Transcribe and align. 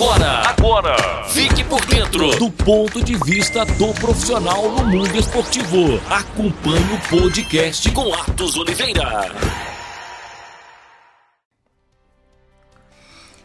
Agora, 0.00 0.48
agora, 0.48 1.24
fique 1.28 1.62
por 1.62 1.84
dentro 1.84 2.30
do 2.38 2.50
ponto 2.50 3.04
de 3.04 3.16
vista 3.16 3.66
do 3.66 3.92
profissional 3.92 4.62
no 4.70 4.86
mundo 4.86 5.14
esportivo. 5.14 6.00
Acompanhe 6.08 6.94
o 6.94 7.10
podcast 7.10 7.92
com 7.92 8.14
Atos 8.14 8.56
Oliveira. 8.56 9.30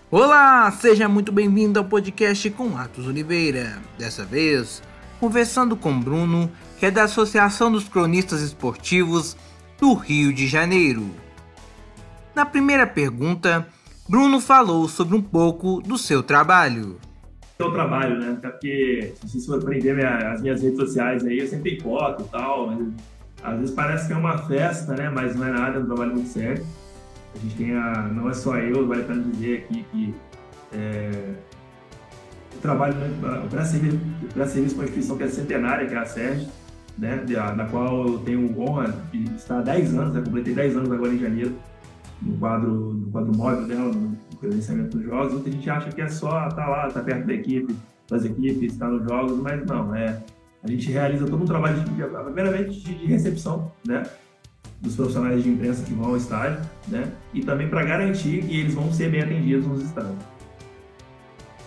Olá, 0.10 0.72
seja 0.72 1.10
muito 1.10 1.30
bem-vindo 1.30 1.78
ao 1.78 1.84
podcast 1.84 2.50
com 2.52 2.78
Atos 2.78 3.06
Oliveira. 3.06 3.82
Dessa 4.00 4.24
vez, 4.24 4.82
conversando 5.20 5.76
com 5.76 6.00
Bruno, 6.00 6.50
que 6.80 6.86
é 6.86 6.92
da 6.92 7.04
Associação 7.04 7.70
dos 7.70 7.90
Cronistas 7.90 8.40
Esportivos 8.40 9.36
do 9.78 9.94
Rio 9.94 10.34
de 10.34 10.48
Janeiro. 10.48 11.14
Na 12.34 12.46
primeira 12.46 12.88
pergunta, 12.88 13.68
Bruno 14.08 14.40
falou 14.40 14.88
sobre 14.88 15.16
um 15.16 15.22
pouco 15.22 15.82
do 15.82 15.98
seu 15.98 16.22
trabalho. 16.22 16.98
Seu 17.58 17.72
trabalho, 17.72 18.20
né? 18.20 18.36
Até 18.38 18.50
porque, 18.50 19.14
se 19.16 19.30
vocês 19.30 19.46
forem 19.48 19.62
aprender 19.62 19.96
minha, 19.96 20.32
as 20.32 20.42
minhas 20.42 20.62
redes 20.62 20.78
sociais 20.78 21.26
aí, 21.26 21.40
eu 21.40 21.48
sempre 21.48 21.80
foto 21.80 22.24
e 22.24 22.30
tal, 22.30 22.68
mas 22.68 22.88
às 23.44 23.60
vezes 23.60 23.74
parece 23.74 24.08
que 24.08 24.14
é 24.14 24.16
uma 24.16 24.38
festa, 24.38 24.94
né? 24.94 25.10
Mas 25.10 25.36
não 25.36 25.48
é 25.48 25.52
nada, 25.52 25.80
é 25.80 25.82
um 25.82 25.86
trabalho 25.86 26.14
muito 26.14 26.30
sério. 26.30 26.64
A 27.34 27.40
gente 27.40 27.56
tem 27.56 27.76
a. 27.76 28.04
Não 28.14 28.30
é 28.30 28.34
só 28.34 28.56
eu, 28.58 28.88
vale 28.88 29.02
a 29.02 29.06
pena 29.06 29.24
dizer 29.24 29.58
aqui 29.64 29.86
que. 29.92 30.14
É, 30.72 31.34
eu 32.54 32.62
trabalho 32.62 32.96
para 33.50 33.66
serviço, 33.66 34.00
serviço 34.48 34.76
com 34.76 34.82
uma 34.82 34.86
instituição 34.86 35.18
que 35.18 35.24
é 35.24 35.28
centenária, 35.28 35.88
que 35.88 35.96
é 35.96 35.98
a 35.98 36.06
SERG, 36.06 36.48
né? 36.98 37.26
Da, 37.26 37.66
qual 37.66 38.08
eu 38.08 38.20
tenho 38.20 38.60
honra 38.62 38.96
de 39.12 39.24
estar 39.36 39.60
há 39.60 39.62
10 39.62 39.96
anos, 39.96 40.14
né? 40.14 40.22
completei 40.24 40.54
10 40.54 40.78
anos 40.78 40.92
agora 40.92 41.12
em 41.12 41.20
janeiro 41.20 41.56
no 42.22 42.38
quadro, 42.38 42.94
no 42.94 43.12
quadro 43.12 43.36
móvel 43.36 43.68
dela, 43.68 43.92
no 43.94 44.38
credenciamento 44.40 44.98
dos 44.98 45.06
jogos. 45.06 45.34
Muita 45.34 45.52
gente 45.52 45.70
acha 45.70 45.90
que 45.90 46.02
é 46.02 46.08
só 46.08 46.48
estar 46.48 46.56
tá 46.56 46.68
lá, 46.68 46.88
estar 46.88 47.00
tá 47.00 47.06
perto 47.06 47.28
da 47.28 47.34
equipe, 47.34 47.76
das 48.10 48.26
equipes, 48.26 48.74
estar 48.74 48.88
nos 48.88 49.04
jogos, 49.04 49.40
mas 49.40 49.66
não, 49.66 49.94
é, 49.96 50.22
a 50.64 50.68
gente 50.68 50.92
realiza 50.92 51.26
todo 51.26 51.42
um 51.42 51.46
trabalho, 51.46 51.80
de, 51.80 51.90
primeiramente, 52.24 52.80
de, 52.82 52.96
de 52.96 53.06
recepção, 53.06 53.72
né? 53.86 54.04
dos 54.82 54.96
profissionais 54.96 55.44
de 55.44 55.50
imprensa 55.50 55.84
que 55.84 55.94
vão 55.94 56.10
ao 56.10 56.18
estádio, 56.18 56.60
né? 56.88 57.12
E 57.34 57.42
também 57.42 57.68
para 57.68 57.84
garantir 57.84 58.44
que 58.44 58.60
eles 58.60 58.74
vão 58.74 58.92
ser 58.92 59.10
bem 59.10 59.22
atendidos 59.22 59.66
nos 59.66 59.82
estádios. 59.84 60.16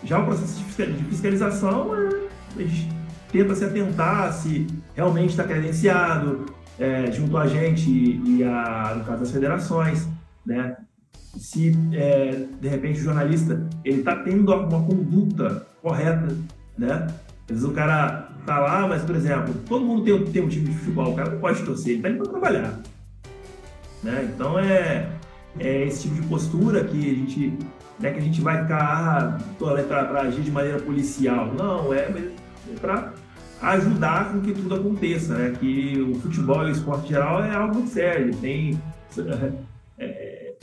Já 0.05 0.21
o 0.21 0.25
processo 0.25 0.63
de 0.63 1.05
fiscalização, 1.05 1.95
é, 1.95 2.09
a 2.57 2.63
gente 2.63 2.89
tenta 3.33 3.55
se 3.55 3.65
atentar 3.65 4.33
se 4.33 4.67
realmente 4.95 5.31
está 5.31 5.45
credenciado, 5.45 6.47
é, 6.79 7.11
junto 7.11 7.37
a 7.37 7.47
gente 7.47 7.91
e, 7.91 8.45
a, 8.45 8.95
no 8.97 9.05
caso 9.05 9.21
das 9.21 9.31
federações, 9.31 10.07
né? 10.49 10.77
Se 11.37 11.77
é, 11.93 12.47
de 12.61 12.69
repente 12.69 13.01
o 13.01 13.05
jornalista 13.05 13.69
ele 13.85 13.99
está 13.99 14.17
tendo 14.17 14.53
uma 14.53 14.83
conduta 14.83 15.67
correta, 15.83 16.35
né? 16.77 17.07
Às 17.43 17.49
vezes 17.49 17.65
o 17.65 17.73
cara 17.73 18.31
tá 18.47 18.59
lá, 18.59 18.89
mas 18.89 19.03
por 19.03 19.15
exemplo, 19.15 19.55
todo 19.69 19.85
mundo 19.85 20.05
tem, 20.05 20.33
tem 20.33 20.43
um 20.43 20.49
time 20.49 20.69
de 20.69 20.75
futebol, 20.79 21.13
o 21.13 21.15
cara 21.15 21.31
não 21.31 21.39
pode 21.39 21.63
torcer, 21.63 21.93
ele 21.93 22.03
tá 22.03 22.09
indo 22.09 22.19
para 22.19 22.31
trabalhar, 22.31 22.81
né? 24.03 24.31
Então 24.35 24.59
é, 24.59 25.09
é 25.61 25.87
esse 25.87 26.09
tipo 26.09 26.15
de 26.23 26.29
postura 26.29 26.83
que 26.85 26.99
a 26.99 27.15
gente, 27.15 27.59
não 28.01 28.09
é 28.09 28.13
que 28.13 28.19
a 28.19 28.23
gente 28.23 28.41
vai 28.41 28.63
ficar 28.63 29.39
ah, 29.39 30.05
para 30.09 30.21
agir 30.23 30.41
de 30.41 30.51
maneira 30.51 30.81
policial, 30.81 31.53
não, 31.55 31.93
é, 31.93 31.99
é 31.99 32.33
para 32.81 33.13
ajudar 33.61 34.33
com 34.33 34.41
que 34.41 34.53
tudo 34.53 34.75
aconteça, 34.75 35.37
né? 35.37 35.55
Que 35.59 36.01
o 36.01 36.15
futebol 36.21 36.67
e 36.67 36.71
o 36.71 36.73
esporte 36.73 37.09
geral 37.11 37.45
é 37.45 37.55
algo 37.55 37.75
muito 37.75 37.91
sério, 37.91 38.35
tem 38.37 38.81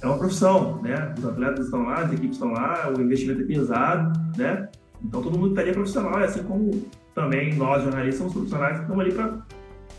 é, 0.05 0.07
é 0.07 0.09
uma 0.09 0.17
profissão, 0.17 0.81
né? 0.81 1.13
Os 1.17 1.25
atletas 1.25 1.65
estão 1.65 1.83
lá, 1.83 1.95
as 1.95 2.13
equipes 2.13 2.35
estão 2.35 2.51
lá, 2.51 2.93
o 2.95 3.01
investimento 3.01 3.41
é 3.41 3.45
pesado, 3.45 4.19
né? 4.37 4.69
Então 5.03 5.21
todo 5.21 5.37
mundo 5.37 5.49
estaria 5.49 5.73
profissional, 5.73 6.17
assim 6.17 6.43
como 6.43 6.71
também 7.13 7.55
nós 7.55 7.83
jornalistas 7.83 8.17
somos 8.17 8.33
profissionais 8.33 8.77
que 8.77 8.81
estamos 8.83 9.01
ali 9.03 9.13
para, 9.13 9.31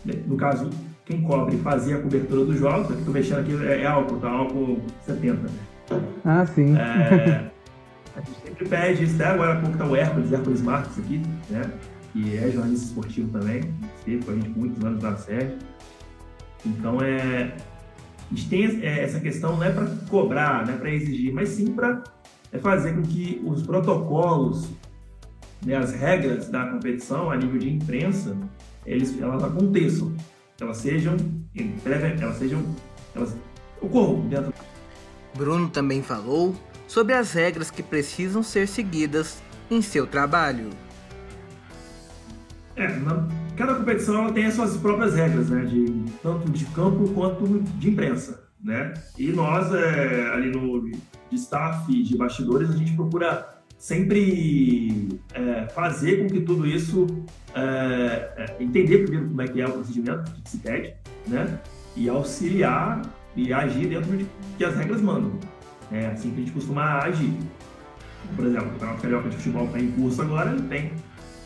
né? 0.05 0.13
no 0.25 0.37
caso, 0.37 0.69
quem 1.05 1.21
cobre 1.21 1.57
fazer 1.57 1.95
a 1.95 2.01
cobertura 2.01 2.45
dos 2.45 2.59
jogos, 2.59 2.87
que 2.87 2.93
estou 2.93 3.13
mexendo 3.13 3.39
aqui 3.39 3.65
é, 3.65 3.81
é 3.81 3.85
álcool, 3.85 4.17
tá? 4.17 4.29
Álcool 4.29 4.81
70, 5.05 5.33
né? 5.33 5.49
Ah, 6.25 6.45
sim. 6.45 6.75
É, 6.75 7.49
a 8.15 8.21
gente 8.21 8.39
sempre 8.43 8.67
pede 8.67 9.03
isso, 9.03 9.15
até 9.15 9.25
agora 9.25 9.53
há 9.53 9.61
pouco 9.61 9.77
tá 9.77 9.85
o 9.85 9.95
Hércules, 9.95 10.33
Hércules 10.33 10.61
Marques 10.61 10.99
aqui, 10.99 11.21
né? 11.49 11.61
Que 12.11 12.37
é 12.37 12.49
jornalista 12.49 12.87
esportivo 12.87 13.29
também, 13.39 13.61
esteve 13.99 14.25
com 14.25 14.31
a 14.31 14.35
gente 14.35 14.49
muitos 14.49 14.83
anos 14.83 15.01
na 15.01 15.15
série. 15.15 15.55
Então 16.65 16.99
é, 17.01 17.53
a 18.29 18.35
gente 18.35 18.49
tem 18.49 18.85
é, 18.85 19.03
essa 19.03 19.19
questão 19.19 19.55
não 19.55 19.63
é 19.63 19.71
para 19.71 19.87
cobrar, 20.09 20.65
não 20.65 20.73
é 20.73 20.77
para 20.77 20.91
exigir, 20.91 21.33
mas 21.33 21.49
sim 21.49 21.73
para 21.73 22.03
é 22.51 22.57
fazer 22.57 22.93
com 22.93 23.01
que 23.01 23.41
os 23.45 23.63
protocolos, 23.63 24.69
né, 25.65 25.75
as 25.75 25.93
regras 25.93 26.49
da 26.49 26.65
competição 26.67 27.29
a 27.29 27.35
nível 27.35 27.59
de 27.59 27.69
imprensa, 27.69 28.37
eles, 28.85 29.19
elas 29.21 29.43
aconteçam, 29.43 30.15
elas 30.59 30.77
sejam, 30.77 31.17
elas 31.85 32.37
sejam, 32.37 32.63
elas 33.15 33.35
ocorram 33.81 34.27
dentro. 34.27 34.53
Bruno 35.35 35.69
também 35.69 36.01
falou 36.01 36.55
sobre 36.87 37.13
as 37.13 37.33
regras 37.33 37.69
que 37.69 37.83
precisam 37.83 38.41
ser 38.41 38.67
seguidas 38.67 39.41
em 39.69 39.81
seu 39.81 40.07
trabalho. 40.07 40.69
É, 42.75 42.87
cada 43.57 43.73
competição 43.73 44.19
ela 44.19 44.31
tem 44.31 44.45
as 44.45 44.53
suas 44.53 44.77
próprias 44.77 45.15
regras, 45.15 45.49
né? 45.49 45.65
De, 45.65 46.05
tanto 46.21 46.49
de 46.49 46.63
campo 46.65 47.09
quanto 47.09 47.59
de 47.59 47.89
imprensa, 47.89 48.47
né? 48.63 48.93
E 49.17 49.31
nós, 49.31 49.73
é, 49.73 50.29
ali 50.31 50.51
no 50.51 50.89
de 51.29 51.35
staff, 51.35 51.91
de 51.91 52.15
bastidores, 52.15 52.69
a 52.69 52.77
gente 52.77 52.93
procura 52.93 53.57
sempre 53.77 55.19
é, 55.33 55.67
fazer 55.69 56.23
com 56.23 56.27
que 56.27 56.41
tudo 56.41 56.65
isso 56.65 57.05
é, 57.53 58.31
é 58.37 58.63
entender 58.63 58.99
primeiro 58.99 59.27
como 59.27 59.41
é 59.41 59.47
que 59.47 59.59
é 59.59 59.67
o 59.67 59.71
procedimento 59.71 60.31
que 60.31 60.49
se 60.49 60.57
pede, 60.59 60.93
né? 61.27 61.59
E 61.95 62.07
auxiliar 62.07 63.01
e 63.35 63.51
agir 63.51 63.87
dentro 63.87 64.15
de 64.15 64.25
que 64.57 64.63
as 64.63 64.75
regras 64.75 65.01
mandam. 65.01 65.31
É 65.91 66.07
assim 66.07 66.29
que 66.31 66.37
a 66.37 66.39
gente 66.39 66.51
costuma 66.51 66.99
agir. 66.99 67.33
Por 68.35 68.45
exemplo, 68.45 68.67
o 68.67 68.71
Campeonato 68.71 69.01
Carioca 69.01 69.29
de 69.29 69.37
Futebol 69.37 69.65
está 69.65 69.79
em 69.79 69.91
curso 69.91 70.21
agora, 70.21 70.51
ele 70.51 70.63
tem 70.63 70.91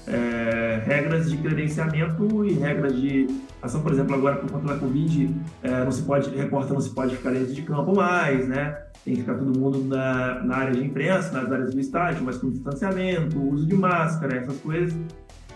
é, 0.07 0.81
regras 0.85 1.29
de 1.29 1.37
credenciamento 1.37 2.45
e 2.45 2.53
regras 2.53 2.99
de 2.99 3.27
ação, 3.61 3.81
por 3.81 3.91
exemplo, 3.91 4.15
agora 4.15 4.37
por 4.37 4.49
conta 4.49 4.73
da 4.73 4.79
Covid, 4.79 5.35
é, 5.61 5.83
não 5.83 5.91
se 5.91 6.03
pode, 6.03 6.29
repórter 6.35 6.73
não 6.73 6.81
se 6.81 6.89
pode 6.89 7.15
ficar 7.15 7.31
dentro 7.31 7.53
de 7.53 7.61
campo 7.61 7.95
mais, 7.95 8.47
né? 8.47 8.77
Tem 9.03 9.15
que 9.15 9.21
ficar 9.21 9.35
todo 9.35 9.57
mundo 9.57 9.83
na, 9.83 10.43
na 10.43 10.57
área 10.57 10.73
de 10.73 10.83
imprensa, 10.83 11.31
nas 11.31 11.51
áreas 11.51 11.73
do 11.73 11.79
estádio, 11.79 12.23
mas 12.23 12.37
com 12.37 12.49
distanciamento, 12.49 13.39
uso 13.41 13.65
de 13.65 13.75
máscara, 13.75 14.37
essas 14.37 14.57
coisas. 14.57 14.95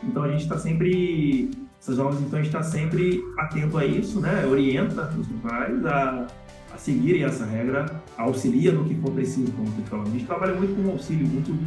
Então 0.04 0.24
a 0.24 0.30
gente 0.30 0.44
está 0.44 0.58
sempre, 0.58 1.52
essas 1.80 1.96
jovens, 1.96 2.22
então 2.22 2.40
a 2.40 2.42
gente 2.42 2.56
está 2.56 2.64
sempre 2.64 3.24
atento 3.38 3.78
a 3.78 3.86
isso, 3.86 4.20
né? 4.20 4.46
Orienta 4.46 5.10
os 5.18 5.28
funcionários 5.28 5.86
a, 5.86 6.28
a 6.74 6.78
seguirem 6.78 7.24
essa 7.24 7.46
regra, 7.46 7.86
auxilia 8.18 8.72
no 8.72 8.84
que 8.84 8.96
for 8.96 9.12
preciso, 9.12 9.52
como 9.54 9.68
você 9.68 9.82
falou. 9.84 10.06
A 10.06 10.10
gente 10.10 10.26
trabalha 10.26 10.54
muito 10.54 10.76
com 10.76 10.92
auxílio, 10.92 11.28
muito 11.28 11.58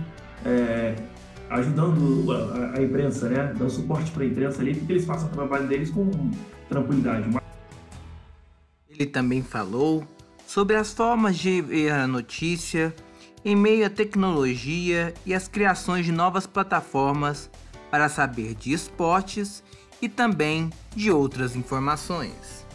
é, 0.44 0.94
ajudando 1.50 2.32
a, 2.32 2.78
a, 2.78 2.82
imprensa, 2.82 3.28
né? 3.28 3.54
Dando 3.56 3.70
suporte 3.70 4.10
para 4.10 4.22
a 4.22 4.26
imprensa 4.26 4.60
ali, 4.60 4.74
para 4.74 4.86
que 4.86 4.92
eles 4.92 5.04
façam 5.04 5.28
o 5.28 5.32
trabalho 5.32 5.66
deles 5.66 5.90
com 5.90 6.10
tranquilidade. 6.68 7.28
Ele 8.88 9.06
também 9.06 9.42
falou 9.42 10.04
sobre 10.46 10.76
as 10.76 10.92
formas 10.92 11.36
de 11.36 11.60
ver 11.62 11.92
a 11.92 12.06
notícia 12.06 12.94
em 13.44 13.54
meio 13.54 13.86
à 13.86 13.90
tecnologia 13.90 15.14
e 15.24 15.32
as 15.32 15.46
criações 15.46 16.04
de 16.04 16.12
novas 16.12 16.46
plataformas 16.46 17.50
para 17.90 18.08
saber 18.08 18.54
de 18.54 18.72
esportes 18.72 19.62
e 20.02 20.08
também 20.08 20.70
de 20.94 21.10
outras 21.10 21.56
informações. 21.56 22.66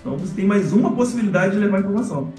Então 0.00 0.16
você 0.16 0.34
tem 0.34 0.46
mais 0.46 0.72
uma 0.72 0.94
possibilidade 0.94 1.54
de 1.54 1.60
levar 1.60 1.80
informação. 1.80 2.32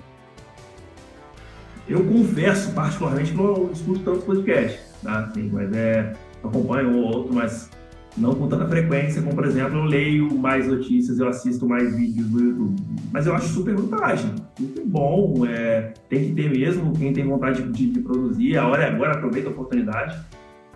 Eu 1.90 2.06
confesso, 2.06 2.72
particularmente, 2.74 3.34
não 3.34 3.72
escuto 3.72 4.02
tantos 4.02 4.24
podcasts, 4.24 4.80
tá? 5.02 5.22
Assim, 5.22 5.50
mas 5.52 5.74
é, 5.74 6.14
acompanho 6.44 6.90
um 6.90 6.98
ou 7.00 7.16
outro, 7.16 7.34
mas 7.34 7.68
não 8.16 8.36
com 8.36 8.48
tanta 8.48 8.68
frequência, 8.68 9.24
como 9.24 9.34
por 9.34 9.46
exemplo, 9.46 9.80
eu 9.80 9.86
leio 9.86 10.38
mais 10.38 10.68
notícias, 10.68 11.20
eu 11.20 11.28
assisto 11.28 11.68
mais 11.68 11.96
vídeos 11.96 12.30
no 12.30 12.42
YouTube. 12.42 12.82
Mas 13.12 13.26
eu 13.26 13.34
acho 13.34 13.48
super 13.48 13.74
vantagem, 13.74 14.36
super 14.56 14.86
bom, 14.86 15.44
é, 15.48 15.94
tem 16.08 16.26
que 16.26 16.34
ter 16.34 16.52
mesmo, 16.52 16.94
quem 16.94 17.12
tem 17.12 17.26
vontade 17.26 17.64
de, 17.64 17.88
de, 17.88 18.00
produzir, 18.02 18.56
a 18.56 18.68
hora 18.68 18.84
é 18.84 18.90
agora, 18.90 19.14
aproveita 19.14 19.50
a 19.50 19.52
oportunidade. 19.52 20.16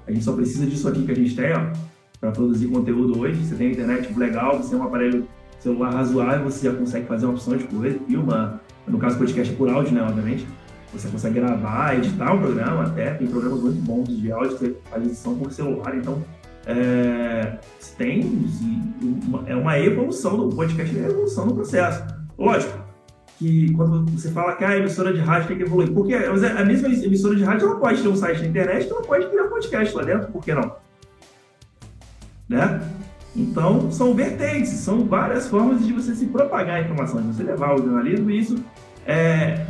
A 0.07 0.11
gente 0.11 0.23
só 0.23 0.33
precisa 0.33 0.65
disso 0.65 0.87
aqui 0.87 1.05
que 1.05 1.11
a 1.11 1.15
gente 1.15 1.35
tem, 1.35 1.53
ó, 1.53 1.71
para 2.19 2.31
produzir 2.31 2.67
conteúdo 2.67 3.19
hoje. 3.19 3.43
Você 3.43 3.55
tem 3.55 3.71
internet 3.71 4.11
legal, 4.17 4.57
você 4.57 4.71
tem 4.71 4.79
um 4.79 4.83
aparelho 4.83 5.27
celular 5.59 5.93
razoável, 5.93 6.43
você 6.43 6.67
já 6.67 6.75
consegue 6.75 7.05
fazer 7.05 7.27
uma 7.27 7.35
opção 7.35 7.55
de 7.55 7.65
coisa, 7.65 7.99
filma, 8.07 8.59
no 8.87 8.97
caso 8.97 9.17
podcast 9.17 9.53
é 9.53 9.55
por 9.55 9.69
áudio, 9.69 9.93
né, 9.93 10.01
obviamente 10.01 10.45
você 10.93 11.07
consegue 11.07 11.39
gravar, 11.39 11.97
editar 11.97 12.33
um 12.33 12.39
programa 12.39 12.83
até, 12.83 13.15
tem 13.15 13.27
programas 13.27 13.61
muito 13.61 13.81
bons 13.81 14.07
de 14.07 14.31
áudio, 14.31 14.57
você 14.57 14.75
faz 14.89 15.03
edição 15.03 15.35
por 15.35 15.51
celular, 15.51 15.95
então 15.95 16.23
é, 16.65 17.57
tem 17.97 18.47
uma, 19.27 19.43
é 19.47 19.55
uma 19.55 19.79
evolução 19.79 20.37
do 20.37 20.55
podcast, 20.55 20.95
é 20.95 20.99
uma 20.99 21.09
evolução 21.09 21.45
no 21.47 21.55
processo. 21.55 22.03
Lógico, 22.37 22.77
que 23.37 23.73
quando 23.73 24.09
você 24.11 24.31
fala 24.31 24.55
que 24.55 24.63
a 24.63 24.77
emissora 24.77 25.11
de 25.11 25.19
rádio 25.19 25.47
tem 25.49 25.57
que 25.57 25.63
evoluir, 25.63 25.91
porque 25.91 26.13
a 26.13 26.63
mesma 26.63 26.87
emissora 26.87 27.35
de 27.35 27.43
rádio 27.43 27.67
não 27.67 27.79
pode 27.79 28.01
ter 28.01 28.07
um 28.07 28.15
site 28.15 28.41
na 28.41 28.47
internet, 28.47 28.89
não 28.89 29.01
pode 29.01 29.27
criar 29.27 29.43
um 29.43 29.49
podcast 29.49 29.95
lá 29.95 30.03
dentro, 30.03 30.31
por 30.31 30.43
que 30.43 30.53
não? 30.53 30.75
Né? 32.47 32.81
Então, 33.35 33.91
são 33.91 34.13
vertentes, 34.13 34.69
são 34.69 35.05
várias 35.05 35.47
formas 35.47 35.83
de 35.85 35.91
você 35.91 36.13
se 36.13 36.27
propagar 36.27 36.75
a 36.75 36.81
informação, 36.81 37.19
de 37.21 37.35
você 37.35 37.43
levar 37.43 37.73
o 37.73 37.79
jornalismo 37.79 38.29
e 38.29 38.39
isso 38.39 38.63
é, 39.07 39.65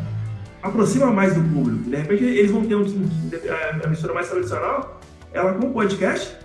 aproxima 0.64 1.12
mais 1.12 1.36
do 1.36 1.42
público. 1.42 1.90
De 1.90 1.96
repente, 1.96 2.24
eles 2.24 2.50
vão 2.50 2.66
ter 2.66 2.76
um, 2.76 2.84
a 2.84 3.86
emissora 3.86 4.14
mais 4.14 4.30
tradicional, 4.30 5.02
ela 5.34 5.54
com 5.54 5.72
podcast, 5.74 6.38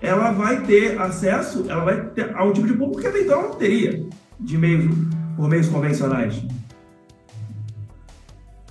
ela 0.00 0.32
vai 0.32 0.62
ter 0.62 0.98
acesso, 1.00 1.66
ela 1.68 1.84
vai 1.84 2.00
ter 2.10 2.34
a 2.34 2.42
um 2.42 2.52
tipo 2.52 2.66
de 2.66 2.72
público 2.72 3.02
que 3.02 3.06
até 3.06 3.20
então 3.20 3.42
não 3.42 3.54
teria, 3.54 4.06
de 4.40 4.56
meios, 4.56 4.94
por 5.36 5.48
meios 5.48 5.68
convencionais. 5.68 6.42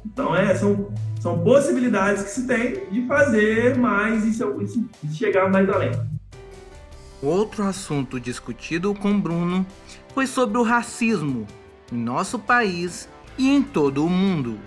Então, 0.06 0.36
é, 0.36 0.56
são, 0.56 0.92
são 1.20 1.40
possibilidades 1.44 2.24
que 2.24 2.30
se 2.30 2.48
tem 2.48 2.90
de 2.90 3.06
fazer 3.06 3.78
mais 3.78 4.26
e, 4.26 4.44
e 5.04 5.14
chegar 5.14 5.50
mais 5.52 5.70
além. 5.70 5.92
Outro 7.22 7.64
assunto 7.64 8.20
discutido 8.20 8.94
com 8.96 9.20
Bruno 9.20 9.66
foi 10.14 10.26
sobre 10.26 10.58
o 10.58 10.64
racismo 10.64 11.46
em 11.92 11.98
nosso 11.98 12.40
país 12.40 13.10
e 13.38 13.50
em 13.50 13.62
todo 13.62 14.06
o 14.06 14.10
mundo. 14.10 14.58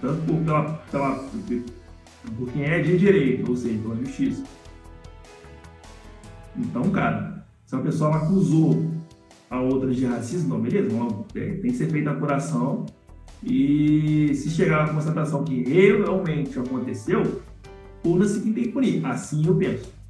Tanto 0.00 0.22
por, 0.22 0.36
pela, 0.38 0.64
pela, 0.90 1.24
por 2.36 2.52
quem 2.52 2.62
é 2.62 2.80
de 2.80 2.98
direito, 2.98 3.50
ou 3.50 3.56
seja, 3.56 3.78
pela 3.80 3.96
justiça. 3.96 4.42
Então, 6.56 6.90
cara, 6.90 7.46
se 7.66 7.74
uma 7.74 7.82
pessoa 7.82 8.16
acusou 8.16 8.90
a 9.48 9.60
outra 9.60 9.92
de 9.92 10.04
racismo, 10.06 10.54
não, 10.54 10.60
beleza, 10.60 10.88
é, 11.34 11.40
tem 11.40 11.70
que 11.70 11.76
ser 11.76 11.90
feita 11.90 12.10
a 12.10 12.12
apuração 12.12 12.86
e 13.42 14.34
se 14.34 14.50
chegar 14.50 14.84
à 14.84 14.92
constatação 14.92 15.44
que 15.44 15.62
realmente 15.62 16.58
aconteceu, 16.58 17.40
puna-se 18.02 18.40
quem 18.40 18.52
tem 18.52 18.64
que 18.64 18.72
punir. 18.72 19.04
Assim 19.06 19.46
eu 19.46 19.54
penso 19.54 20.00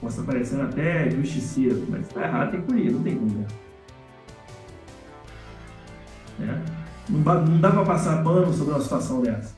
possa 0.00 0.22
parecendo 0.22 0.62
até 0.62 1.10
justiceiro, 1.10 1.84
mas 1.88 2.06
está 2.06 2.22
errado, 2.22 2.52
tem 2.52 2.60
que 2.60 2.66
punir, 2.66 2.90
não 2.90 3.02
tem 3.02 3.16
como. 3.16 3.46
Né? 6.40 6.64
Não, 7.08 7.20
não 7.44 7.60
dá 7.60 7.70
para 7.70 7.84
passar 7.84 8.22
pano 8.22 8.52
sobre 8.52 8.72
uma 8.72 8.80
situação 8.80 9.22
dessa. 9.22 9.54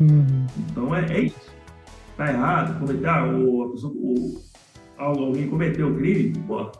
Uhum. 0.00 0.46
Então 0.58 0.94
é, 0.94 1.04
é 1.12 1.20
isso. 1.20 1.46
Está 2.10 2.32
errado, 2.32 2.78
cometer, 2.78 3.06
ah, 3.06 3.26
o, 3.26 3.74
o, 3.74 4.42
alguém 4.96 5.48
cometeu 5.48 5.88
o 5.88 5.96
crime, 5.96 6.32
pô. 6.46 6.70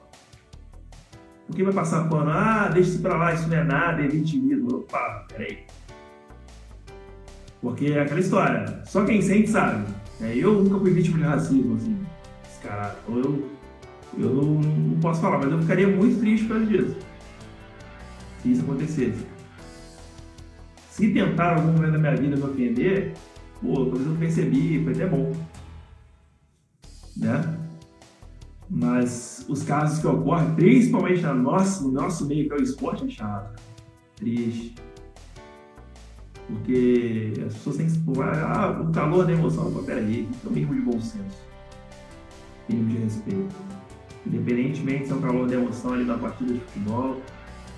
Por 1.47 1.55
que 1.55 1.63
vai 1.63 1.73
passar 1.73 2.09
pano? 2.09 2.31
Ah, 2.31 2.69
deixa 2.73 2.91
isso 2.91 3.03
para 3.03 3.17
lá, 3.17 3.33
isso 3.33 3.49
não 3.49 3.57
é 3.57 3.65
nada, 3.65 4.03
é 4.03 4.09
vitimismo. 4.09 4.79
Opa, 4.79 5.27
peraí. 5.29 5.65
Porque 7.61 7.87
é 7.87 8.03
aquela 8.03 8.21
história, 8.21 8.83
só 8.85 9.05
quem 9.05 9.23
sente 9.23 9.51
sabe. 9.51 9.87
É, 10.21 10.35
eu 10.37 10.63
nunca 10.63 10.79
fui 10.79 10.91
vítima 10.93 11.19
de 11.19 11.25
racismo, 11.25 11.77
assim, 11.77 11.99
descarado. 12.45 12.97
Então 13.03 13.19
eu, 13.19 13.51
eu 14.19 14.35
não, 14.35 14.45
não, 14.61 15.01
posso 15.01 15.21
falar, 15.21 15.39
mas 15.39 15.53
eu 15.53 15.61
ficaria 15.61 15.89
muito 15.89 16.19
triste 16.21 16.47
por 16.47 16.57
causa 16.57 16.67
disso. 16.67 16.97
Se 18.47 18.53
isso 18.53 18.63
acontecesse. 18.63 19.27
Se 20.91 21.13
tentar 21.13 21.57
algum 21.57 21.73
momento 21.73 21.93
da 21.93 21.99
minha 21.99 22.15
vida 22.15 22.37
me 22.37 22.43
ofender, 22.45 23.13
pô, 23.61 23.87
talvez 23.87 24.07
eu 24.07 24.15
percebi, 24.15 24.85
foi 24.85 24.93
até 24.93 25.07
bom. 25.07 25.33
Né? 27.17 27.59
Mas 28.71 29.45
os 29.49 29.65
casos 29.65 29.99
que 29.99 30.07
ocorrem, 30.07 30.55
principalmente 30.55 31.23
no 31.23 31.35
nosso, 31.35 31.89
no 31.89 31.93
nosso 31.93 32.27
meio, 32.27 32.49
que 32.49 32.55
é 32.55 32.59
o 32.59 32.63
esporte, 32.63 33.05
é 33.05 33.09
chato. 33.09 33.61
Triste 34.15 34.75
porque 36.47 37.33
as 37.45 37.55
pessoas 37.55 37.77
têm 37.77 37.87
que 37.87 37.93
se 37.93 38.01
ah, 38.23 38.81
o 38.81 38.93
calor 38.93 39.27
da 39.27 39.33
emoção. 39.33 39.69
Pô, 39.73 39.83
peraí, 39.83 40.29
tem 40.41 40.49
um 40.49 40.55
mínimo 40.55 40.77
de 40.77 40.81
bom 40.83 41.01
senso, 41.01 41.43
mínimo 42.69 42.91
de 42.91 42.99
respeito. 42.99 43.57
Independentemente 44.25 45.07
se 45.07 45.13
é 45.13 45.17
o 45.17 45.21
calor 45.21 45.49
da 45.49 45.57
emoção 45.57 45.95
ali 45.95 46.05
na 46.05 46.17
partida 46.17 46.55
de 46.55 46.61
futebol, 46.61 47.21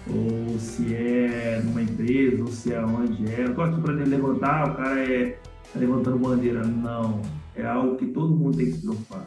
ou 0.07 0.59
se 0.59 0.95
é 0.95 1.61
numa 1.65 1.83
empresa, 1.83 2.43
ou 2.43 2.49
se 2.49 2.73
é 2.73 2.85
onde 2.85 3.27
é. 3.31 3.45
Eu 3.45 3.55
tô 3.55 3.63
aqui 3.63 3.81
para 3.81 3.95
levantar, 3.95 4.71
o 4.71 4.77
cara 4.77 5.01
é 5.01 5.39
tá 5.73 5.79
levantando 5.79 6.19
bandeira. 6.19 6.65
Não, 6.65 7.21
é 7.55 7.67
algo 7.67 7.97
que 7.97 8.07
todo 8.07 8.35
mundo 8.35 8.57
tem 8.57 8.67
que 8.67 8.73
se 8.73 8.81
preocupar. 8.81 9.27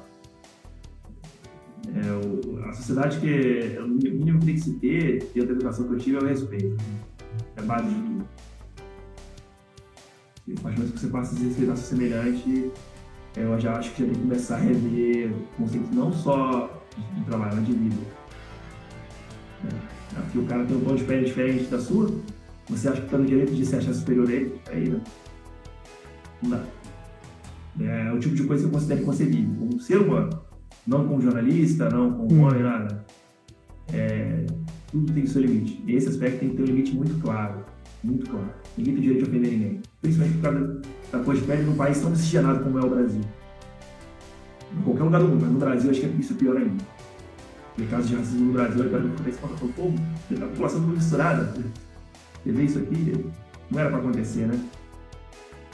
É, 1.93 2.11
o, 2.11 2.63
a 2.65 2.73
sociedade 2.73 3.19
que 3.19 3.77
o 3.79 3.87
mínimo 3.87 4.39
que 4.39 4.45
tem 4.45 4.55
que 4.55 4.61
se 4.61 4.73
ter, 4.73 5.31
dentro 5.33 5.49
da 5.49 5.55
educação 5.55 5.87
que 5.87 5.93
eu 5.93 5.97
tive, 5.97 6.17
é 6.17 6.19
o 6.21 6.25
respeito. 6.25 6.77
É 7.57 7.61
a 7.61 7.63
base 7.63 7.87
de 7.87 7.95
tudo. 7.95 8.27
E 10.47 10.53
a 10.53 10.61
partir 10.61 10.81
do 10.81 10.91
que 10.91 10.99
você 10.99 11.07
passa 11.07 11.35
a 11.35 11.39
respeitar 11.39 11.75
seu 11.75 11.97
semelhante, 11.97 12.71
eu 13.35 13.59
já 13.59 13.77
acho 13.77 13.91
que 13.91 13.97
você 13.97 14.05
tem 14.05 14.13
que 14.13 14.21
começar 14.21 14.55
a 14.55 14.59
rever 14.59 15.31
conceitos 15.57 15.91
não 15.91 16.11
só 16.11 16.81
de 17.15 17.25
trabalho, 17.25 17.55
mas 17.55 17.67
de 17.67 17.73
vida. 17.73 18.20
É. 20.31 20.33
Porque 20.33 20.39
o 20.39 20.45
cara 20.45 20.65
tem 20.65 20.77
um 20.77 20.81
tom 20.81 20.95
de 20.95 21.03
pele 21.03 21.25
diferente 21.25 21.65
da 21.65 21.79
sua, 21.79 22.09
você 22.69 22.87
acha 22.87 23.01
que 23.01 23.05
está 23.05 23.17
no 23.17 23.25
direito 23.25 23.53
de 23.53 23.65
se 23.65 23.75
achar 23.75 23.93
superior 23.93 24.29
a 24.29 24.31
ele, 24.31 24.55
aí 24.71 24.89
não. 24.89 25.01
Não 26.41 26.49
dá. 26.49 26.63
É 27.79 28.11
o 28.11 28.19
tipo 28.19 28.35
de 28.35 28.43
coisa 28.43 28.63
que 28.63 28.69
eu 28.69 28.73
considero 28.73 29.01
inconcebível. 29.01 29.55
Como 29.59 29.79
ser 29.79 29.97
humano, 29.97 30.41
não 30.87 31.07
como 31.07 31.21
jornalista, 31.21 31.89
não 31.89 32.11
como 32.13 32.33
hum. 32.33 32.43
homem, 32.43 32.63
nada. 32.63 33.05
É, 33.93 34.45
tudo 34.91 35.11
tem 35.13 35.25
seu 35.25 35.41
limite. 35.41 35.83
Esse 35.87 36.09
aspecto 36.09 36.39
tem 36.39 36.49
que 36.49 36.55
ter 36.55 36.63
um 36.63 36.65
limite 36.65 36.95
muito 36.95 37.21
claro. 37.21 37.63
Muito 38.03 38.29
claro. 38.29 38.49
Ninguém 38.77 38.93
tem 38.93 39.03
direito 39.03 39.23
de 39.23 39.29
ofender 39.29 39.51
ninguém. 39.51 39.81
Principalmente 40.01 40.37
por 40.37 40.43
causa 40.43 40.81
da 41.11 41.19
cor 41.19 41.35
de 41.35 41.41
pele 41.41 41.63
num 41.63 41.75
país 41.75 41.99
tão 41.99 42.09
miscigenado 42.09 42.63
como 42.63 42.79
é 42.79 42.85
o 42.85 42.89
Brasil. 42.89 43.21
Em 44.77 44.81
qualquer 44.83 45.03
lugar 45.03 45.21
do 45.21 45.27
mundo, 45.27 45.41
mas 45.41 45.51
no 45.51 45.59
Brasil 45.59 45.91
acho 45.91 45.99
que 45.99 46.05
é 46.05 46.09
isso 46.19 46.35
pior 46.35 46.57
ainda. 46.57 46.83
Em 47.77 47.87
caso 47.87 48.07
de 48.07 48.15
racismo 48.15 48.45
no 48.45 48.53
Brasil, 48.53 48.83
eu 48.83 48.89
pergunto 48.89 49.23
para 49.23 49.31
fala, 49.33 49.55
pô, 49.75 49.91
a 50.35 50.47
população 50.47 50.81
toda 50.81 50.93
misturada. 50.93 51.53
Você 52.43 52.51
vê 52.51 52.63
isso 52.63 52.79
aqui? 52.79 53.25
Não 53.69 53.79
era 53.79 53.89
para 53.89 53.99
acontecer, 53.99 54.47
né? 54.47 54.59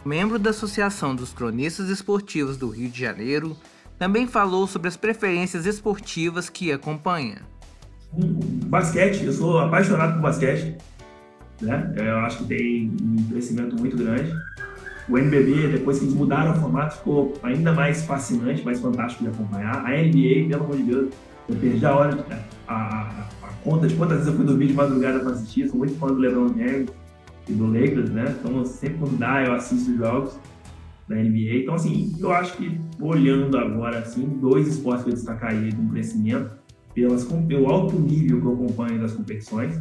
Membro 0.06 0.40
da 0.40 0.52
Associação 0.52 1.16
dos 1.16 1.34
Cronistas 1.34 1.90
Esportivos 1.90 2.56
do 2.56 2.70
Rio 2.70 2.90
de 2.90 3.00
Janeiro, 3.00 3.58
também 3.98 4.28
falou 4.28 4.68
sobre 4.68 4.88
as 4.88 4.96
preferências 4.96 5.66
esportivas 5.66 6.50
que 6.50 6.72
acompanha. 6.72 7.42
Basquete, 8.14 9.26
eu 9.26 9.34
sou 9.34 9.60
apaixonado 9.60 10.14
por 10.14 10.22
basquete 10.22 10.78
né? 11.62 11.94
Eu 11.96 12.18
acho 12.20 12.40
que 12.40 12.46
tem 12.46 12.92
um 13.02 13.30
crescimento 13.30 13.76
muito 13.78 13.98
grande. 13.98 14.32
O 15.10 15.18
NBB, 15.18 15.70
depois 15.70 16.00
que 16.00 16.06
eles 16.06 16.14
mudaram 16.14 16.52
o 16.52 16.56
formato, 16.56 16.98
ficou 16.98 17.34
ainda 17.42 17.72
mais 17.72 18.04
fascinante, 18.04 18.64
mais 18.64 18.80
fantástico 18.80 19.24
de 19.24 19.30
acompanhar. 19.30 19.86
A 19.86 19.90
NBA, 19.90 20.50
pelo 20.50 20.66
amor 20.66 20.78
de 20.78 20.84
Deus, 20.84 21.14
eu 21.50 21.56
perdi 21.56 21.86
a 21.86 21.96
hora, 21.96 22.26
a, 22.68 22.74
a, 22.74 23.28
a 23.44 23.48
conta 23.64 23.88
de 23.88 23.96
quantas 23.96 24.18
vezes 24.18 24.32
eu 24.32 24.38
fui 24.38 24.46
dormir 24.46 24.68
de 24.68 24.74
madrugada 24.74 25.20
para 25.20 25.32
assistir. 25.32 25.68
Sou 25.70 25.78
muito 25.78 25.96
fã 25.96 26.08
do 26.08 26.16
LeBron 26.16 26.50
James 26.50 26.90
e 27.48 27.54
do 27.54 27.68
Lakers, 27.68 28.10
né? 28.10 28.36
Então, 28.40 28.66
sempre 28.66 28.98
quando 29.00 29.18
dá, 29.18 29.44
eu 29.44 29.54
assisto 29.54 29.92
os 29.92 29.98
jogos 29.98 30.40
da 31.08 31.16
NBA. 31.16 31.62
Então, 31.64 31.76
assim, 31.76 32.16
eu 32.20 32.32
acho 32.32 32.58
que 32.58 32.80
olhando 33.00 33.58
agora, 33.58 34.00
assim, 34.00 34.26
dois 34.42 34.68
esportes 34.68 35.04
que 35.06 35.12
eu 35.12 35.16
destacaria 35.16 35.72
de 35.72 35.80
um 35.80 35.90
crescimento 35.90 36.52
pelas, 36.94 37.24
pelo 37.24 37.72
alto 37.72 37.98
nível 37.98 38.42
que 38.42 38.48
eu 38.48 38.54
acompanho 38.54 39.00
das 39.00 39.14
competições 39.14 39.80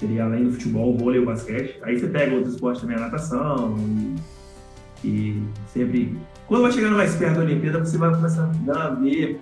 seria 0.00 0.24
além 0.24 0.44
do 0.44 0.52
futebol, 0.52 0.94
o 0.94 0.96
vôlei 0.96 1.20
e 1.20 1.22
o 1.22 1.26
basquete. 1.26 1.78
Aí 1.82 1.98
você 1.98 2.08
pega 2.08 2.34
outros 2.34 2.54
esportes 2.54 2.80
também, 2.80 2.96
a 2.96 3.00
natação, 3.00 3.76
e, 5.04 5.06
e 5.06 5.42
sempre. 5.66 6.16
Quando 6.48 6.62
vai 6.62 6.72
chegando 6.72 6.96
mais 6.96 7.14
perto 7.14 7.36
da 7.36 7.42
Olimpíada, 7.42 7.84
você 7.84 7.98
vai 7.98 8.10
começar 8.10 8.50
a 8.74 8.88
ver 8.94 9.38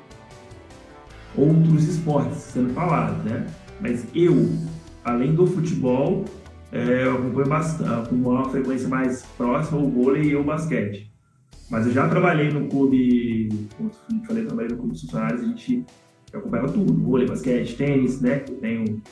outros 1.37 1.89
esportes 1.89 2.39
sendo 2.39 2.73
falados, 2.75 3.25
né? 3.25 3.47
Mas 3.81 4.07
eu, 4.15 4.35
além 5.05 5.35
do 5.35 5.47
futebol, 5.47 6.25
é, 6.73 7.05
eu 7.05 7.15
acompanho 7.15 7.49
bastante, 7.49 8.09
com 8.09 8.17
uma 8.17 8.49
frequência 8.49 8.89
mais 8.89 9.23
próxima 9.37 9.79
o 9.79 9.91
vôlei 9.91 10.31
e 10.31 10.37
o 10.37 10.43
basquete. 10.43 11.11
Mas 11.71 11.87
eu 11.87 11.93
já 11.93 12.09
trabalhei 12.09 12.51
no 12.51 12.67
clube, 12.69 13.69
como 13.77 13.91
eu 13.91 14.27
falei, 14.27 14.45
trabalhei 14.45 14.71
no 14.71 14.79
clube 14.79 14.95
de 14.95 15.01
funcionários, 15.03 15.43
a 15.43 15.45
gente 15.45 15.85
acompanhava 16.33 16.73
tudo, 16.73 16.93
vôlei, 16.95 17.27
basquete, 17.27 17.77
tênis, 17.77 18.21
né? 18.21 18.45
Eu 18.49 18.57
tenho 18.57 19.03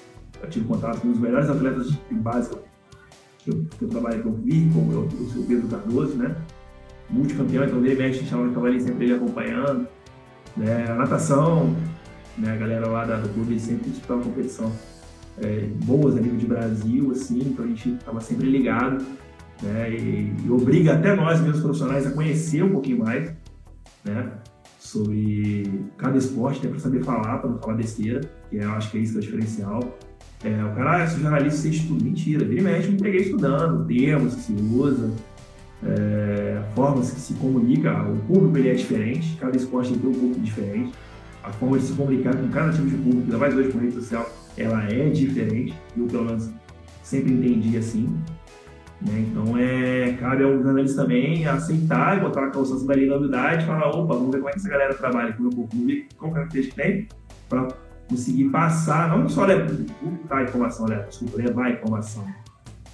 eu 0.42 0.48
tive 0.50 0.66
contato 0.66 1.00
com 1.00 1.10
os 1.10 1.18
melhores 1.18 1.48
atletas 1.48 1.90
de 1.90 2.14
base 2.14 2.50
que 3.38 3.50
eu, 3.50 3.64
que 3.78 3.84
eu 3.84 3.88
trabalhei, 3.88 4.20
que 4.20 4.26
eu 4.26 4.32
vi, 4.32 4.70
como 4.72 4.92
eu, 4.92 5.00
o 5.02 5.30
seu 5.30 5.42
Pedro 5.44 5.68
Cardoso, 5.68 6.16
né? 6.16 6.36
Multicampeão, 7.08 7.64
então 7.64 7.84
ele 7.84 7.94
mexe, 7.94 8.24
chamava 8.24 8.52
que 8.52 8.66
ali 8.66 8.80
sempre 8.80 9.04
ele 9.04 9.14
acompanhando. 9.14 9.86
Né? 10.56 10.86
A 10.88 10.94
natação, 10.94 11.74
né? 12.38 12.52
a 12.52 12.56
galera 12.56 12.86
lá 12.88 13.04
do 13.04 13.28
clube 13.30 13.58
sempre 13.58 13.90
disputava 13.90 14.22
competição 14.22 14.72
é, 15.38 15.66
boas 15.84 16.16
a 16.16 16.20
nível 16.20 16.38
de 16.38 16.46
Brasil, 16.46 17.10
assim, 17.12 17.40
então 17.40 17.64
a 17.64 17.68
gente 17.68 17.90
estava 17.90 18.20
sempre 18.20 18.48
ligado. 18.48 19.04
Né? 19.62 19.90
E, 19.90 20.34
e, 20.44 20.50
obriga 20.50 20.94
até 20.94 21.14
nós, 21.14 21.40
mesmos 21.40 21.60
profissionais, 21.60 22.06
a 22.06 22.10
conhecer 22.10 22.62
um 22.62 22.72
pouquinho 22.72 22.98
mais. 22.98 23.32
Né? 24.04 24.32
sobre 24.86 25.84
cada 25.98 26.16
esporte, 26.16 26.60
até 26.60 26.68
para 26.68 26.78
saber 26.78 27.04
falar, 27.04 27.38
para 27.38 27.50
não 27.50 27.58
falar 27.58 27.74
besteira, 27.74 28.20
que 28.48 28.56
eu 28.56 28.70
acho 28.70 28.90
que 28.90 28.98
é 28.98 29.00
isso 29.00 29.12
que 29.12 29.18
é 29.18 29.20
o 29.20 29.24
diferencial. 29.24 29.98
É, 30.44 30.64
o 30.64 30.74
cara, 30.74 31.02
ah, 31.02 31.06
sou 31.08 31.20
jornalista, 31.20 31.60
você 31.60 31.70
estuda. 31.70 32.04
Mentira, 32.04 32.44
vira 32.44 32.60
e 32.60 32.64
mexe, 32.64 32.90
me 32.90 33.00
peguei 33.00 33.22
estudando, 33.22 33.84
termos 33.86 34.34
que 34.34 34.40
se 34.42 34.52
usa, 34.52 35.10
é, 35.84 36.62
formas 36.74 37.10
que 37.10 37.20
se 37.20 37.34
comunica, 37.34 38.08
o 38.08 38.16
público 38.26 38.56
ele 38.58 38.68
é 38.68 38.74
diferente, 38.74 39.36
cada 39.40 39.56
esporte 39.56 39.92
tem 39.92 40.08
um 40.08 40.12
público 40.12 40.40
diferente, 40.40 40.92
a 41.46 41.52
forma 41.52 41.78
de 41.78 41.84
se 41.84 41.92
comunicar 41.92 42.34
com 42.36 42.48
cada 42.48 42.72
tipo 42.72 42.88
de 42.88 42.96
público, 42.96 43.22
ainda 43.22 43.38
mais 43.38 43.54
hoje 43.54 43.70
com 43.70 43.78
rede 43.78 43.94
social, 43.94 44.28
ela 44.58 44.82
é 44.84 45.08
diferente, 45.10 45.74
eu 45.96 46.06
pelo 46.06 46.24
menos 46.24 46.50
sempre 47.02 47.32
entendi 47.32 47.76
assim. 47.76 48.12
Né? 49.00 49.26
Então, 49.30 49.56
é, 49.56 50.12
cabe 50.14 50.42
aos 50.42 50.56
jornalistas 50.56 50.96
também 50.96 51.46
aceitar 51.46 52.16
e 52.16 52.20
botar 52.20 52.40
na 52.42 52.50
calçação 52.50 52.86
da 52.86 52.94
humildade 52.94 53.62
e 53.62 53.66
falar: 53.66 53.90
opa, 53.90 54.14
vamos 54.14 54.32
ver 54.32 54.38
como 54.38 54.48
é 54.48 54.52
que 54.52 54.58
essa 54.58 54.68
galera 54.68 54.94
trabalha 54.94 55.32
com 55.34 55.40
o 55.40 55.42
meu 55.42 55.52
público, 55.52 56.08
qual 56.18 56.32
característica 56.32 56.82
tem, 56.82 57.06
para 57.48 57.68
conseguir 58.08 58.46
passar, 58.46 59.16
não 59.16 59.28
só 59.28 59.44
levar 59.44 59.68
a 60.30 60.42
informação, 60.42 60.86
né? 60.86 61.04
desculpa, 61.08 61.36
levar 61.36 61.66
a 61.66 61.70
informação, 61.70 62.24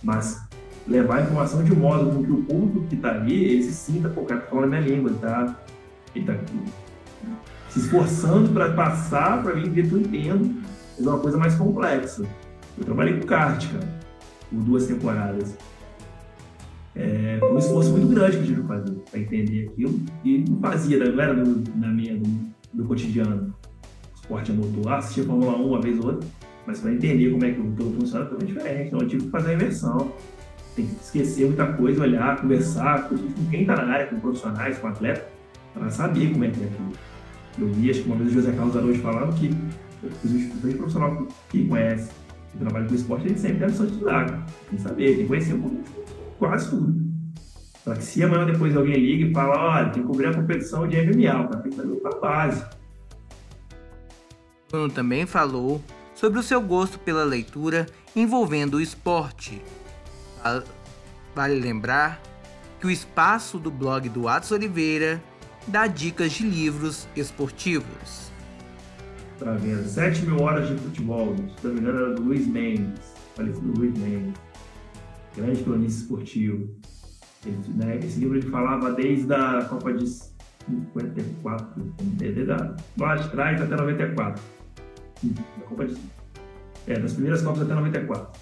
mas 0.03 0.43
levar 0.87 1.19
a 1.19 1.23
informação 1.23 1.63
de 1.63 1.75
modo 1.75 2.11
com 2.11 2.25
que 2.25 2.33
o 2.33 2.43
público 2.43 2.87
que 2.89 2.97
está 2.97 3.13
ali, 3.13 3.45
ele 3.45 3.63
se 3.63 3.73
sinta, 3.73 4.09
pô, 4.09 4.23
o 4.23 4.25
cara 4.25 4.41
tá 4.41 4.49
falando 4.49 4.65
a 4.65 4.69
minha 4.69 4.81
língua, 4.81 5.11
ele 5.11 5.17
está 5.17 5.57
ele 6.15 6.27
tá 6.27 6.35
se 7.73 7.81
esforçando 7.81 8.51
para 8.51 8.73
passar 8.73 9.43
para 9.43 9.55
mim 9.55 9.71
ver 9.71 9.91
eu 9.91 9.99
entendo, 9.99 10.63
é 10.99 11.03
uma 11.03 11.19
coisa 11.19 11.39
mais 11.39 11.55
complexa. 11.55 12.23
Eu 12.77 12.85
trabalhei 12.85 13.19
com 13.19 13.27
kart, 13.27 13.67
cara, 13.73 13.89
por 14.51 14.63
duas 14.63 14.87
temporadas. 14.87 15.57
É, 16.95 17.39
foi 17.41 17.53
um 17.55 17.59
esforço 17.59 17.91
muito 17.93 18.07
grande 18.09 18.37
que 18.37 18.43
eu 18.43 18.47
tive 18.47 18.61
que 18.61 18.69
fazer 18.69 18.93
para 19.11 19.21
entender 19.21 19.69
aquilo 19.69 20.01
e 20.23 20.45
não 20.47 20.61
fazia, 20.61 20.99
não 20.99 21.23
era 21.23 21.35
do, 21.35 21.79
na 21.79 21.89
minha, 21.89 22.15
do, 22.19 22.29
do 22.75 22.85
cotidiano. 22.85 23.55
Esporte 24.15 24.53
a 24.53 24.55
motor, 24.55 24.93
ah, 24.93 24.99
assistia 24.99 25.25
Fórmula 25.25 25.57
1 25.57 25.67
uma 25.67 25.81
vez 25.81 25.99
ou 25.99 26.07
outra, 26.07 26.29
mas 26.67 26.79
para 26.81 26.93
entender 26.93 27.31
como 27.31 27.45
é 27.45 27.53
que 27.53 27.61
o 27.61 27.73
todo 27.73 27.99
funciona 27.99 28.27
foi 28.27 28.39
diferente. 28.45 28.89
Então 28.89 29.01
eu 29.01 29.09
tive 29.09 29.25
que 29.25 29.31
fazer 29.31 29.53
a 29.53 29.55
inversão. 29.55 30.13
Tem 30.77 30.87
que 30.87 31.03
esquecer 31.03 31.47
muita 31.47 31.73
coisa, 31.73 32.03
olhar, 32.03 32.41
conversar 32.41 33.09
com 33.09 33.17
quem 33.51 33.63
está 33.63 33.77
na 33.77 33.93
área, 33.93 34.07
com 34.07 34.21
profissionais, 34.21 34.79
com 34.79 34.87
atletas, 34.89 35.25
para 35.75 35.91
saber 35.91 36.33
como 36.33 36.45
é 36.45 36.51
que 36.51 36.63
é 36.63 36.65
aquilo. 36.67 36.93
Eu 37.59 37.69
vi, 37.69 37.91
acho 37.91 38.03
que 38.03 38.07
uma 38.07 38.17
vez 38.17 38.31
o 38.31 38.35
José 38.35 38.53
Carlos 38.53 38.77
Araújo 38.77 39.01
falando 39.03 39.35
que 39.39 39.51
os 40.05 40.75
profissional 40.77 41.27
que 41.51 41.69
conhece, 41.69 42.11
que 42.51 42.59
trabalha 42.59 42.87
com 42.87 42.95
esporte, 42.95 43.27
ele 43.27 43.39
sempre 43.39 43.59
deve 43.59 43.73
estudar, 43.73 44.27
tem 44.27 44.77
que 44.77 44.81
saber, 44.81 45.07
tem 45.07 45.17
que 45.19 45.27
conhecer 45.27 45.55
um 45.55 45.83
quase 46.39 46.71
tudo. 46.71 47.13
Para 47.85 47.97
que 47.97 48.05
se 48.05 48.23
amanhã 48.23 48.47
depois 48.47 48.77
alguém 48.77 48.95
liga 48.95 49.27
e 49.27 49.33
fala, 49.33 49.59
olha, 49.59 49.91
tem 49.91 50.03
que 50.03 50.09
cobrir 50.09 50.27
a 50.27 50.35
competição 50.35 50.87
de 50.87 50.97
MMA, 51.03 51.49
para 51.49 51.61
tem 51.61 51.71
que 51.71 51.77
fazer 51.77 52.01
a 52.05 52.21
base. 52.21 52.65
Bruno 54.71 54.91
também 54.91 55.27
falou 55.27 55.83
sobre 56.15 56.39
o 56.39 56.43
seu 56.43 56.61
gosto 56.61 56.99
pela 56.99 57.25
leitura 57.25 57.87
envolvendo 58.15 58.75
o 58.75 58.81
esporte. 58.81 59.61
Vale 61.35 61.61
lembrar 61.61 62.21
que 62.81 62.87
o 62.87 62.91
espaço 62.91 63.59
do 63.59 63.71
blog 63.71 64.09
do 64.09 64.29
Atos 64.29 64.51
Oliveira 64.51 65.23
dá 65.67 65.87
dicas 65.87 66.33
de 66.33 66.45
livros 66.45 67.09
esportivos. 67.17 68.31
Tá 69.39 69.53
vendo? 69.53 69.87
7 69.87 70.25
mil 70.27 70.41
horas 70.41 70.69
de 70.69 70.77
futebol, 70.77 71.35
se 71.37 71.67
não 71.67 71.75
me 71.75 71.81
engano 71.81 71.99
era 71.99 72.15
do 72.15 72.23
Luiz 72.23 72.47
Mendes, 72.47 73.13
falecido 73.35 73.73
Luiz 73.77 73.97
Mendes 73.99 74.35
grande 75.37 75.63
cronista 75.63 76.03
esportivo. 76.03 76.69
Ele, 77.45 77.59
né, 77.75 77.99
esse 77.99 78.21
livro 78.21 78.37
ele 78.37 78.49
falava 78.49 78.93
desde 78.93 79.33
a 79.33 79.65
Copa 79.65 79.93
de 79.93 80.07
54, 80.07 81.83
desde 82.19 82.45
da, 82.45 82.77
lá 82.99 83.17
de 83.17 83.29
trás 83.31 83.61
até 83.61 83.75
94. 83.75 84.43
Da 85.23 85.65
Copa 85.65 85.87
de, 85.87 85.97
é, 86.87 86.99
das 86.99 87.13
primeiras 87.15 87.43
Copas 87.43 87.63
até 87.63 87.75
94. 87.75 88.41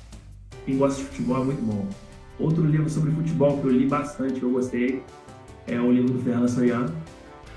Quem 0.67 0.77
gosta 0.77 1.01
de 1.01 1.09
futebol 1.09 1.43
é 1.43 1.45
muito 1.47 1.63
bom. 1.63 1.89
Outro 2.39 2.65
livro 2.65 2.89
sobre 2.89 3.11
futebol 3.13 3.61
que 3.61 3.67
eu 3.67 3.71
li 3.71 3.87
bastante, 3.87 4.41
que 4.41 4.43
eu 4.43 4.51
gostei, 4.51 5.03
é 5.67 5.81
o 5.81 5.91
livro 5.93 6.13
do 6.13 6.23
Ferran 6.23 6.49
Soriano, 6.49 6.93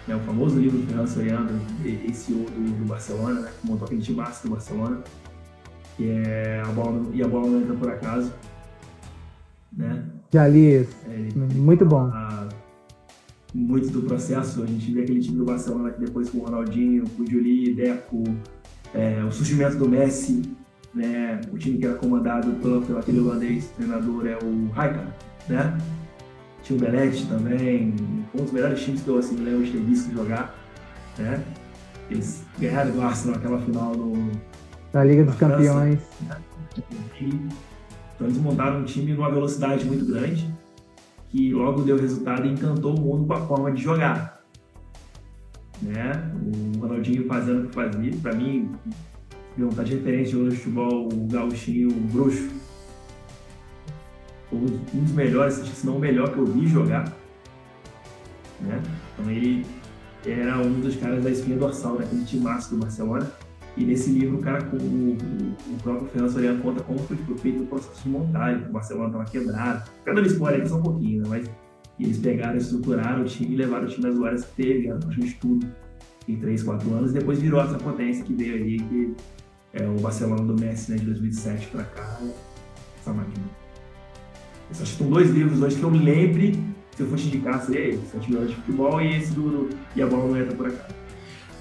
né, 0.08 0.16
o 0.16 0.20
famoso 0.22 0.60
livro 0.60 0.78
do 0.78 0.88
Ferran 0.88 1.08
Soriano, 1.08 1.50
esse 1.86 2.32
do, 2.34 2.46
do 2.46 2.86
Barcelona, 2.86 3.42
né, 3.42 3.52
que 3.60 3.68
montou 3.68 3.86
aquele 3.86 4.02
time 4.02 4.18
do 4.18 4.50
Barcelona, 4.50 5.04
que 5.96 6.10
é 6.10 6.62
a 6.66 6.72
bola, 6.72 7.06
e 7.14 7.24
a 7.24 7.28
bola 7.28 7.48
não 7.48 7.62
entra 7.62 7.76
por 7.76 7.90
acaso 7.90 8.32
né? 9.76 10.04
Já 10.32 10.48
li 10.48 10.82
isso. 10.82 10.96
É, 11.08 11.30
muito 11.56 11.86
bom. 11.86 12.12
muito 13.54 13.90
do 13.90 14.02
processo, 14.04 14.64
a 14.64 14.66
gente 14.66 14.92
vê 14.92 15.02
aquele 15.02 15.20
time 15.20 15.38
do 15.38 15.46
Barcelona 15.46 15.92
que 15.92 16.00
depois 16.00 16.30
com 16.30 16.40
o 16.40 16.42
Ronaldinho, 16.42 17.08
com 17.10 17.24
o 17.24 17.30
Juli, 17.30 17.74
Deco, 17.74 18.24
é, 18.94 19.24
o 19.24 19.32
surgimento 19.32 19.78
do 19.78 19.88
Messi, 19.88 20.44
né? 20.94 21.42
O 21.52 21.58
time 21.58 21.78
que 21.78 21.86
era 21.86 21.96
comandado 21.96 22.52
pelo, 22.62 22.82
pelo 22.82 23.00
aquele 23.00 23.20
holandês 23.20 23.68
treinador 23.76 24.26
é 24.28 24.38
o 24.38 24.70
Raikkonen, 24.72 25.14
né? 25.50 25.78
Tinha 26.64 26.78
o 26.78 26.82
Belete 26.82 27.26
também, 27.28 27.94
um 28.34 28.44
dos 28.44 28.52
melhores 28.52 28.82
times 28.82 29.02
que 29.02 29.08
eu 29.10 29.18
assim, 29.18 29.36
lembro 29.36 29.66
de 29.66 29.72
ter 29.72 29.82
visto 29.82 30.14
jogar, 30.14 30.56
né? 31.18 31.44
Eles 32.10 32.44
ganharam 32.58 32.92
do 32.92 33.02
Arsenal 33.02 33.36
naquela 33.36 33.60
final 33.60 33.96
no, 33.96 34.32
da 34.94 35.04
Liga 35.04 35.26
dos 35.26 35.36
França, 35.36 35.56
Campeões. 35.56 36.00
Né? 36.22 36.38
Então 37.20 38.28
eles 38.28 38.38
montaram 38.38 38.82
um 38.82 38.84
time 38.86 39.14
numa 39.14 39.30
velocidade 39.30 39.86
muito 39.86 40.06
grande, 40.06 40.48
que 41.30 41.52
logo 41.52 41.82
deu 41.82 41.98
resultado 41.98 42.46
e 42.46 42.52
encantou 42.52 42.96
o 42.96 43.02
mundo 43.02 43.26
com 43.26 43.34
a 43.34 43.42
forma 43.46 43.72
de 43.72 43.82
jogar. 43.82 44.42
Né? 45.82 46.12
O 46.76 46.80
Ronaldinho 46.80 47.28
fazendo 47.28 47.66
o 47.66 47.68
que 47.68 47.74
fazia, 47.74 48.12
para 48.22 48.34
mim, 48.34 48.72
perguntar 49.56 49.84
de 49.84 49.96
referência 49.96 50.38
de 50.38 50.56
futebol, 50.56 51.10
o 51.12 51.28
Gauchinho, 51.28 51.90
o 51.90 52.00
Bruxo, 52.00 52.50
um 54.56 55.04
dos 55.04 55.12
melhores, 55.12 55.56
se 55.56 55.86
não 55.86 55.98
o 55.98 56.00
melhor 56.00 56.32
que 56.32 56.38
eu 56.38 56.46
vi 56.46 56.68
jogar. 56.68 57.06
Né? 58.62 58.82
Então 59.14 59.32
ele 59.32 59.66
era 60.26 60.58
um 60.60 60.80
dos 60.80 60.96
caras 60.96 61.24
da 61.24 61.30
espinha 61.30 61.58
dorsal 61.58 61.98
daquele 61.98 62.24
time 62.24 62.44
do 62.44 62.78
Barcelona 62.78 63.30
e 63.76 63.84
nesse 63.86 64.12
livro, 64.12 64.38
o 64.38 64.42
cara, 64.42 64.64
o, 64.72 64.76
o 64.76 65.78
próprio 65.82 66.08
Fernando 66.10 66.32
Soriano 66.32 66.62
conta 66.62 66.84
como 66.84 67.00
foi 67.00 67.18
feito 67.38 67.64
o 67.64 67.66
processo 67.66 68.04
de 68.04 68.10
montagem, 68.10 68.68
o 68.68 68.72
Barcelona 68.72 69.08
estava 69.08 69.26
quebrado. 69.26 69.90
Cada 70.06 70.22
spoiler 70.22 70.60
aqui 70.60 70.70
só 70.70 70.78
um 70.78 70.84
pouquinho, 70.84 71.24
né? 71.24 71.28
Mas 71.30 71.50
eles 72.00 72.20
pegaram, 72.20 72.58
estruturaram 72.58 73.24
o 73.24 73.26
time 73.26 73.54
e 73.54 73.58
levaram 73.58 73.86
o 73.86 73.88
time 73.88 74.08
às 74.08 74.16
glórias 74.16 74.46
que 74.46 74.64
teve, 74.64 74.88
né? 74.88 74.96
praticamente 74.96 75.38
tudo, 75.40 75.68
em 76.28 76.36
3, 76.38 76.64
4 76.64 76.94
anos. 76.94 77.12
E 77.12 77.14
depois 77.16 77.40
virou 77.40 77.62
essa 77.62 77.78
potência 77.80 78.24
que 78.24 78.34
veio 78.34 78.56
aí, 78.56 78.78
que 78.78 79.16
é 79.74 79.88
o 79.88 80.00
Barcelona 80.00 80.44
do 80.44 80.60
Messi, 80.60 80.92
né, 80.92 80.98
de 80.98 81.06
2007 81.06 81.68
para 81.68 81.84
cá, 81.84 82.20
essa 83.00 83.12
máquina. 83.12 83.63
Eu 84.70 84.82
acho 84.82 84.92
que 84.92 84.98
são 84.98 85.10
dois 85.10 85.30
livros 85.30 85.62
hoje 85.62 85.76
que 85.76 85.84
eu 85.84 85.92
me 85.92 86.00
lembre, 86.00 86.60
se 86.96 87.04
eu 87.04 87.10
fosse 87.10 87.26
indicar, 87.26 87.64
seria 87.66 87.90
esse, 87.90 88.02
Sete 88.12 88.30
Milhões 88.30 88.50
de 88.50 88.56
Futebol 88.56 89.02
e 89.02 89.18
esse 89.18 89.32
do, 89.32 89.42
do 89.50 89.78
E 89.96 90.02
a 90.02 90.08
Bola 90.08 90.28
Não 90.28 90.38
Entra 90.38 90.56
Por 90.56 90.68
Acaso. 90.68 90.94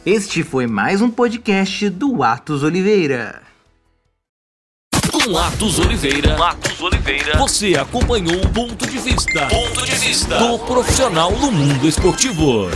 Este 0.04 0.42
foi 0.42 0.66
mais 0.66 1.00
um 1.00 1.10
podcast 1.10 1.88
do 1.90 2.22
Atos 2.22 2.62
Oliveira. 2.62 3.42
Com 5.10 5.38
Atos 5.38 5.78
Oliveira, 5.78 6.34
Atos 6.48 6.80
Oliveira, 6.80 7.38
você 7.38 7.76
acompanhou 7.76 8.44
o 8.44 8.48
ponto 8.48 8.86
de 8.86 8.98
vista, 8.98 9.46
ponto 9.46 9.84
de 9.84 9.94
vista 9.94 10.38
do 10.38 10.58
profissional 10.60 11.30
no 11.32 11.52
mundo 11.52 11.86
esportivo. 11.86 12.68